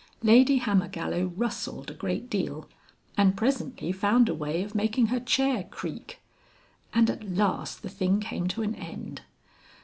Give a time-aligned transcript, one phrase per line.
[0.23, 2.67] Lady Hammergallow rustled a great deal,
[3.15, 6.19] and presently found a way of making her chair creak.
[6.91, 9.21] And at last the thing came to an end.